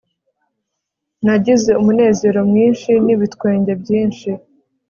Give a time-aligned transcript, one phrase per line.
[1.25, 4.29] nagize umunezero mwinshi n ibitwenge byinshi